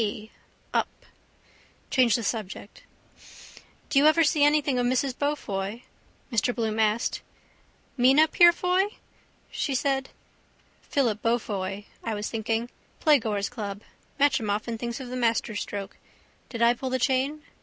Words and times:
p: 0.01 0.31
up. 0.73 0.89
Change 1.91 2.15
the 2.15 2.23
subject. 2.23 2.81
—Do 3.91 3.99
you 3.99 4.07
ever 4.07 4.23
see 4.23 4.43
anything 4.43 4.79
of 4.79 4.87
Mrs 4.87 5.13
Beaufoy? 5.15 5.83
Mr 6.31 6.55
Bloom 6.55 6.79
asked. 6.79 7.21
—Mina 7.97 8.27
Purefoy? 8.27 8.95
she 9.51 9.75
said. 9.75 10.09
Philip 10.81 11.21
Beaufoy 11.21 11.85
I 12.03 12.15
was 12.15 12.31
thinking. 12.31 12.71
Playgoers' 12.99 13.51
Club. 13.51 13.83
Matcham 14.19 14.49
often 14.49 14.75
thinks 14.75 14.99
of 14.99 15.09
the 15.09 15.15
masterstroke. 15.15 15.97
Did 16.49 16.63
I 16.63 16.73
pull 16.73 16.89
the 16.89 16.97
chain? 16.97 17.43